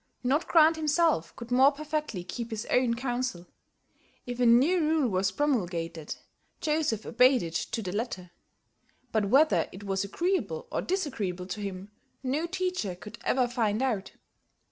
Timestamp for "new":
4.47-4.79